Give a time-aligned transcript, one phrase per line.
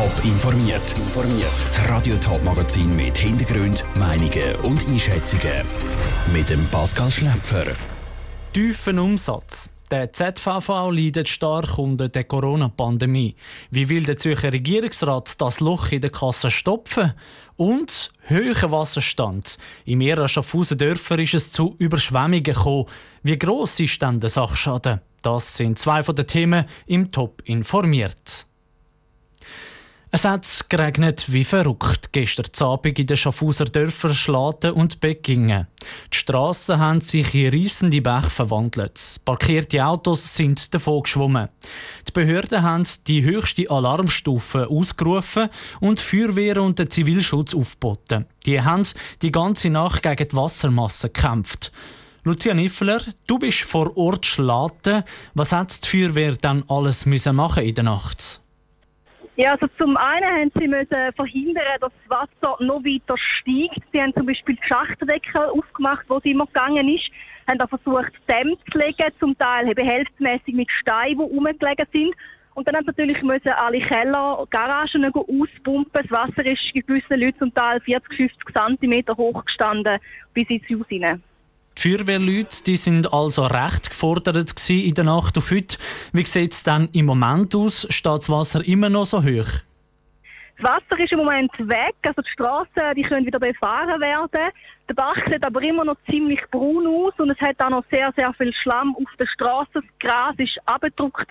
[0.00, 0.94] Top informiert.
[1.60, 5.62] Das Radio Top Magazin mit Hintergrund, Meinungen und Einschätzungen
[6.32, 7.66] mit dem Pascal Schläpfer.
[8.54, 9.68] Tiefen Umsatz.
[9.90, 13.36] Der ZVV leidet stark unter der Corona-Pandemie.
[13.70, 17.12] Wie will der Zürcher Regierungsrat das Loch in der Kasse stopfen?
[17.56, 19.58] Und hoher Wasserstand.
[19.84, 22.86] Im mehreren Schaffhausen Dörfer ist es zu Überschwemmungen gekommen.
[23.22, 25.02] Wie gross ist denn der Sachschaden?
[25.20, 28.46] Das sind zwei von den Themen im Top informiert.
[30.12, 35.68] Es hat geregnet wie verrückt gestern Abend in den Schaffhauser Dörfern Schlaten und Beckingen.
[36.12, 39.20] Die Strassen haben sich in riesende Bäche verwandelt.
[39.24, 41.48] Parkierte Autos sind davon geschwommen.
[42.08, 48.26] Die Behörden haben die höchste Alarmstufe ausgerufen und Feuerwehr und den Zivilschutz aufgeboten.
[48.46, 48.82] Die haben
[49.22, 51.70] die ganze Nacht gegen die Wassermasse gekämpft.
[52.24, 55.04] Lucia Niffler, du bist vor Ort Schlaten.
[55.34, 58.40] Was hat die Feuerwehr dann alles müssen machen in der Nacht?
[59.40, 63.80] Ja, also zum einen haben sie müssen verhindern, dass das Wasser noch weiter steigt.
[63.90, 67.10] Sie haben zum Beispiel die Schachtdeckel aufgemacht, wo sie immer gegangen ist,
[67.48, 72.14] haben da versucht, Dämme zu legen, zum Teil eben hälftemäßig mit Steinen, die rumgelegen sind.
[72.52, 75.90] Und dann haben sie natürlich müssen alle Keller, Garagen auspumpen.
[75.90, 79.98] Das Wasser ist gewissen Leuten zum Teil 40, 50 cm hoch gestanden
[80.34, 81.22] bis ins Haus hinein.
[81.82, 85.78] Die Feuerwehrleute die sind also recht gefordert in der Nacht auf heute.
[86.12, 87.86] Wie sieht es dann im Moment aus?
[87.88, 89.48] Steht das Wasser immer noch so hoch?
[90.60, 94.52] Das Wasser ist im Moment weg, also die Straßen die können wieder befahren werden.
[94.88, 98.12] Der Bach sieht aber immer noch ziemlich braun aus und es hat auch noch sehr,
[98.14, 99.70] sehr viel Schlamm auf der Straße.
[99.74, 101.28] Das Gras ist abgedruckt.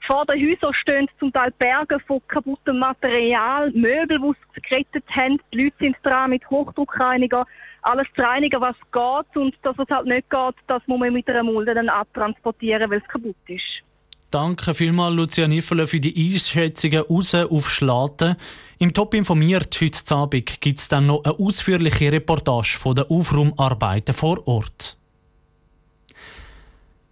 [0.00, 5.38] Vor den Häusern stehen zum Teil Berge von kaputtem Material, Möbel, die sie gerettet haben.
[5.52, 7.46] Die Leute sind dran mit Hochdruckreiniger
[7.82, 9.36] alles zu reinigen, was geht.
[9.36, 12.98] Und das, was halt nicht geht, das muss man mit einer Mulde dann abtransportieren, weil
[12.98, 13.82] es kaputt ist.
[14.30, 18.36] Danke vielmals, Lucia Niffele, für die Einschätzungen raus auf Schlaten.
[18.78, 24.14] Im Top informiert heute Abend gibt es dann noch eine ausführliche Reportage von den Aufraumarbeiten
[24.14, 24.96] vor Ort.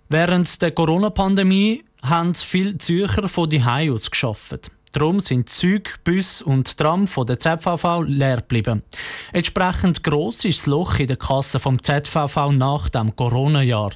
[0.09, 4.71] Während der Corona-Pandemie haben viele Zürcher von die aus geschafft.
[4.93, 8.85] Darum sind Züge, Bus und Tram von der ZVV leer geblieben.
[9.33, 13.91] Entsprechend gross ist das Loch in der Kasse vom ZVV nach dem Corona-Jahr.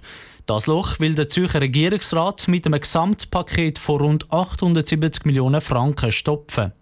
[0.46, 6.72] Das Loch will der Zürcher Regierungsrat mit einem Gesamtpaket von rund 870 Millionen Franken stopfen.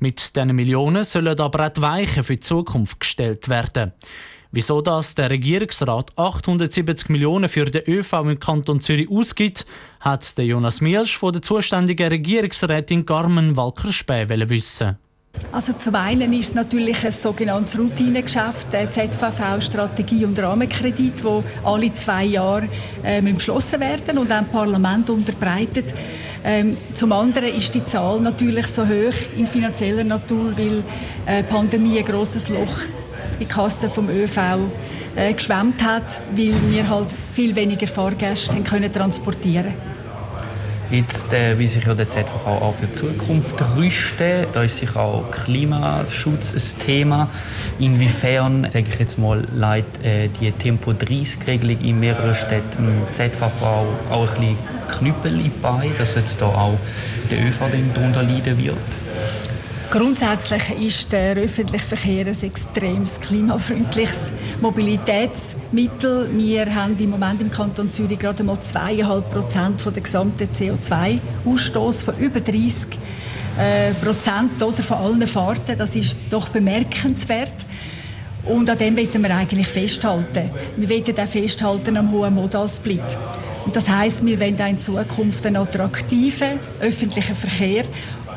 [0.00, 3.92] Mit diesen Millionen sollen aber auch die Weichen für die Zukunft gestellt werden.
[4.50, 9.66] Wieso das der Regierungsrat 870 Millionen für den ÖV im Kanton Zürich ausgibt,
[10.00, 14.98] hat der Jonas Mielsch von der zuständigen Regierungsrätin Carmen Walker-Späh wissen.
[15.52, 21.92] Also zum einen ist es natürlich ein sogenanntes Routinegeschäft, der ZVV-Strategie und Rahmenkredit, wo alle
[21.94, 22.68] zwei Jahre
[23.02, 25.94] äh, beschlossen werden und dem Parlament unterbreitet.
[26.44, 30.82] Ähm, zum anderen ist die Zahl natürlich so hoch in finanzieller Natur, weil
[31.26, 32.82] äh, Pandemie ein grosses Loch
[33.32, 34.38] in die Kasse vom ÖV
[35.16, 39.95] äh, geschwemmt hat, weil wir halt viel weniger Fahrgäste können transportieren
[40.90, 44.46] Jetzt äh, will sich ja der ZVV auch für die Zukunft rüsten.
[44.52, 47.28] Da ist sicher auch Klimaschutz ein Thema.
[47.80, 53.62] Inwiefern, sage ich jetzt mal, leitet äh, die Tempo-30-Regelung in mehreren Städten im ZVV
[54.10, 54.58] auch ein bisschen
[54.88, 56.78] Knüppel bei, dass jetzt da auch
[57.32, 57.58] der ÖV
[57.94, 59.05] darunter leiden wird?
[59.90, 64.30] Grundsätzlich ist der öffentliche Verkehr ein extrem klimafreundliches
[64.60, 66.28] Mobilitätsmittel.
[66.36, 72.04] Wir haben im Moment im Kanton Zürich gerade mal 2,5 Prozent von der gesamten CO2-Ausstoß
[72.04, 72.98] von über 30
[73.58, 75.78] äh, Prozent oder von allen Fahrten.
[75.78, 77.64] Das ist doch bemerkenswert.
[78.44, 80.50] Und an dem wollen wir eigentlich festhalten.
[80.76, 83.18] Wir wollen auch festhalten am hohen Modalsplit.
[83.64, 87.84] Und das heißt, wir wollen auch in Zukunft einen attraktiven öffentlichen Verkehr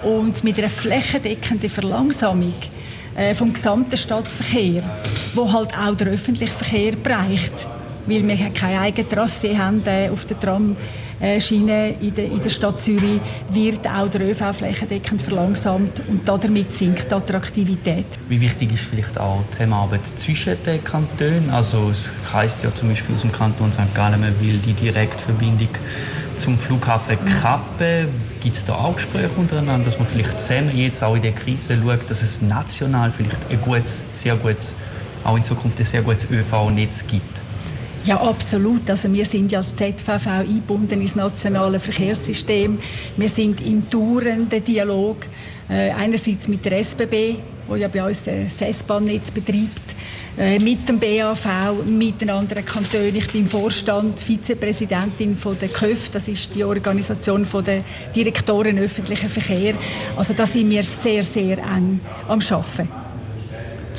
[0.04, 2.54] und mit einer flächendeckenden Verlangsamung
[3.16, 4.84] äh, vom gesamten Stadtverkehr,
[5.34, 7.68] wo halt auch der öffentliche Verkehr bereicht,
[8.09, 13.86] weil wir keine eigene Trasse haben äh, auf der Tramschiene in der, Stadt Zürich, wird
[13.88, 18.06] auch der ÖV flächendeckend verlangsamt und damit sinkt die Attraktivität.
[18.28, 21.50] Wie wichtig ist vielleicht auch die Zusammenarbeit zwischen den Kantonen?
[21.52, 23.94] Also es heisst ja zum Beispiel aus dem Kanton St.
[23.94, 25.70] Gallen, man will die Direktverbindung
[26.38, 28.08] zum Flughafen Kappe.
[28.41, 31.78] Gibt es da auch Gespräche untereinander, dass man vielleicht zusammen jetzt auch in der Krise
[31.82, 34.73] schaut, dass es national vielleicht ein gutes, sehr gutes,
[35.26, 37.48] auch in Zukunft ein sehr gutes ÖV-Netz gibt?
[38.05, 38.90] Ja, absolut.
[38.90, 42.79] Also wir sind ja als ZVV eingebunden ins nationale Verkehrssystem.
[43.17, 45.17] Wir sind im dauernden Dialog,
[45.69, 47.35] äh, einerseits mit der SBB,
[47.67, 49.96] wo ja bei uns das S-Bahn-Netz betreibt,
[50.37, 51.46] äh, mit dem BAV,
[51.85, 53.16] mit den anderen Kantonen.
[53.16, 57.84] Ich bin Vorstand, Vizepräsidentin von der KÖF, das ist die Organisation der
[58.16, 59.73] Direktoren öffentlichen Verkehr.
[60.16, 62.98] Also da sind wir sehr, sehr eng am Arbeiten.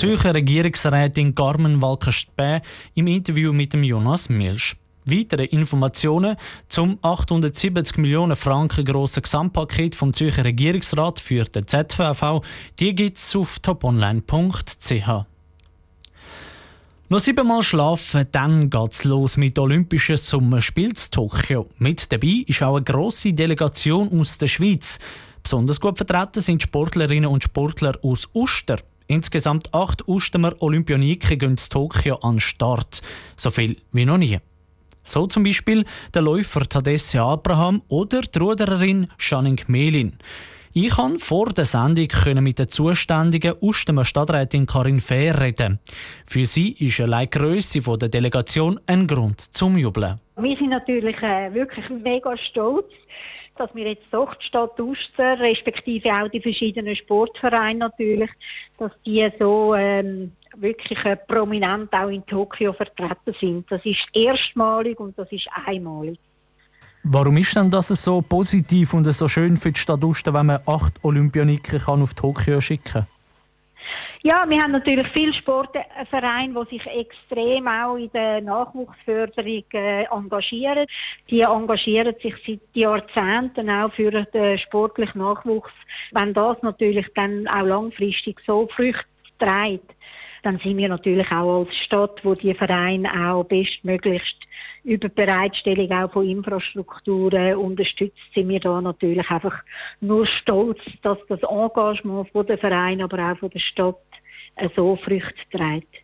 [0.01, 2.63] Zürcher Regierungsrätin Carmen Walker-Späh
[2.95, 4.75] im Interview mit dem Jonas Milsch.
[5.05, 6.37] Weitere Informationen
[6.71, 12.41] zum 870 Millionen Franken grossen Gesamtpaket vom Zürcher Regierungsrat für den ZVV,
[12.79, 15.09] die es auf toponline.ch.
[17.11, 21.69] Noch siebenmal schlafen, dann geht's los mit Olympischen Sommerspielen in Tokio.
[21.77, 24.99] Mit dabei ist auch eine grosse Delegation aus der Schweiz.
[25.43, 28.79] Besonders gut vertreten sind Sportlerinnen und Sportler aus Uster.
[29.11, 33.03] Insgesamt acht Ustemer Olympioniken gehen zu Tokio an den Start.
[33.35, 34.39] So viel wie noch nie.
[35.03, 35.85] So zum Beispiel
[36.15, 40.17] der Läufer Tadesse Abraham oder die Rudererin Shanning Melin.
[40.73, 42.07] Ich konnte vor der Sendung
[42.45, 45.81] mit der zuständigen Ustemer Stadträtin Karin Fehr reden.
[46.25, 50.21] Für sie ist allein die Grösse der Delegation ein Grund zum Jubeln.
[50.37, 52.87] Wir sind natürlich äh, wirklich mega stolz,
[53.61, 58.31] dass wir jetzt doch die Stadt Uster, respektive auch die verschiedenen Sportvereine natürlich,
[58.79, 63.71] dass die so ähm, wirklich äh, prominent auch in Tokio vertreten sind.
[63.71, 66.19] Das ist erstmalig und das ist einmalig.
[67.03, 70.61] Warum ist denn das so positiv und so schön für die Stadt Uster, wenn man
[70.67, 73.07] acht Olympioniken auf Tokio schicken kann?
[74.23, 80.87] Ja, wir haben natürlich viele Sportvereine, die sich extrem auch in der Nachwuchsförderung äh, engagieren.
[81.31, 85.73] Die engagieren sich seit Jahrzehnten auch für den sportlichen Nachwuchs.
[86.11, 89.07] Wenn das natürlich dann auch langfristig so Früchte
[89.39, 89.91] trägt,
[90.43, 94.37] dann sind wir natürlich auch als Stadt, wo die Vereine auch bestmöglichst
[94.85, 99.63] über die Bereitstellung auch von Infrastrukturen unterstützt, sind wir da natürlich einfach
[100.01, 103.97] nur stolz, dass das Engagement von der Verein, aber auch von der Stadt
[104.75, 106.03] so Früchte trägt.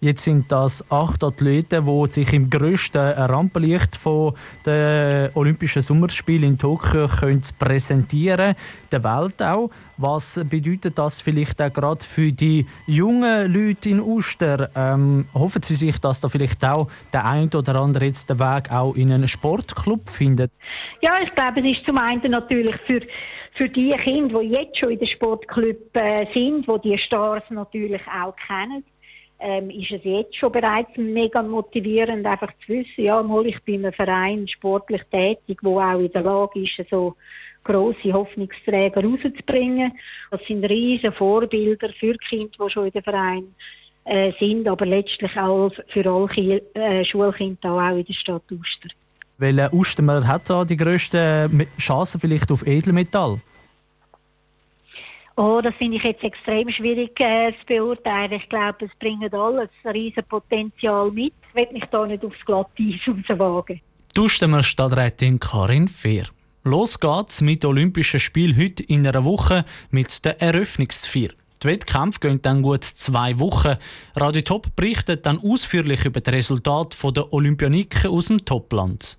[0.00, 4.32] Jetzt sind das acht Athleten, die sich im grössten Rampenlicht von
[4.64, 8.54] den Olympischen Sommerspielen in Tokio können präsentieren
[8.92, 9.70] der Welt auch.
[9.96, 14.70] Was bedeutet das vielleicht auch gerade für die jungen Leute in Uster?
[14.76, 18.70] Ähm, hoffen Sie sich, dass da vielleicht auch der ein oder andere jetzt den Weg
[18.70, 20.52] auch in einen Sportclub findet?
[21.00, 23.00] Ja, ich glaube, es ist zum einen natürlich für
[23.54, 28.02] für die Kinder, die jetzt schon in den Sportclub äh, sind, die die Stars natürlich
[28.06, 28.84] auch kennen
[29.40, 33.84] ähm, ist es jetzt schon bereits mega motivierend, einfach zu wissen, ja, mal, ich bin
[33.84, 37.14] im Verein sportlich tätig, wo auch in der Lage ist, so
[37.62, 39.92] grosse Hoffnungsträger rauszubringen.
[40.30, 43.54] Das sind riesige Vorbilder für Kinder, die schon in den Verein
[44.04, 48.88] äh, sind, aber letztlich auch für alle äh, Schulkinder auch in der Stadt Uster.
[49.36, 53.40] Welcher Ustermer hat da die grössten Chancen vielleicht auf Edelmetall?
[55.38, 58.32] Oh, das finde ich jetzt extrem schwierig äh, zu beurteilen.
[58.32, 61.32] Ich glaube, es bringt alles ein riesen Potenzial mit.
[61.50, 63.80] Ich will mich da nicht aufs Glatteis rauswagen.
[64.14, 66.24] Duschen Stadträtin Karin Fehr.
[66.64, 71.30] Los geht's mit Olympischen Spielen heute in einer Woche mit der Eröffnungsfeier.
[71.62, 73.76] Die Wettkämpfe gehen dann gut zwei Wochen.
[74.16, 79.18] Radio Top berichtet dann ausführlich über das Resultat der Olympioniken aus dem Topland.